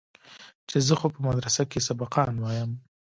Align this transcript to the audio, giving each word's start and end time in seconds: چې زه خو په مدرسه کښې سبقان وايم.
چې 0.69 0.77
زه 0.87 0.93
خو 0.99 1.07
په 1.13 1.19
مدرسه 1.27 1.61
کښې 1.71 1.81
سبقان 1.89 2.33
وايم. 2.39 2.71